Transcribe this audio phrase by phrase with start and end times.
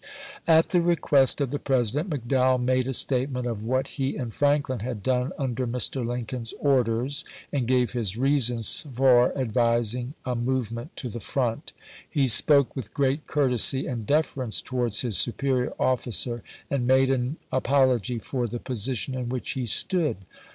[0.47, 4.79] At the request of the President, McDowell made a statement of what he and Franklin
[4.79, 6.03] had done under Mr.
[6.03, 11.71] Lincoln's orders, and gave his reasons for advising a movement to the front.
[12.09, 18.17] He spoke with great courtesy and deference towards his superior officer, and made an apology
[18.17, 20.17] for the posi tion in which he stood.